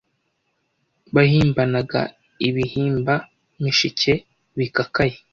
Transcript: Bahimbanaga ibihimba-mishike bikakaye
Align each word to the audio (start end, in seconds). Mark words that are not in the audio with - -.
Bahimbanaga 1.15 2.01
ibihimba-mishike 2.47 4.13
bikakaye 4.57 5.15